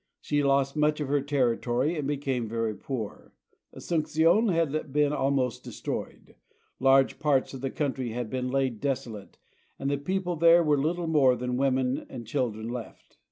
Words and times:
She 0.19 0.41
lost 0.41 0.75
much 0.75 0.99
of 0.99 1.09
her 1.09 1.21
territory 1.21 1.95
and 1.95 2.07
became 2.07 2.49
very 2.49 2.73
poor. 2.73 3.33
Asuncion 3.71 4.47
had 4.51 4.91
been 4.91 5.13
almost 5.13 5.63
destroyed, 5.63 6.33
large 6.79 7.19
parts 7.19 7.53
of 7.53 7.61
the 7.61 7.69
country 7.69 8.09
had 8.09 8.27
been 8.27 8.49
laid 8.49 8.79
desolate, 8.81 9.37
and 9.77 9.91
of 9.91 9.99
the 9.99 10.03
people 10.03 10.35
there 10.37 10.63
were 10.63 10.81
little 10.81 11.05
more 11.05 11.35
than 11.35 11.55
women 11.55 12.07
and 12.09 12.25
children 12.25 12.67
left. 12.67 13.17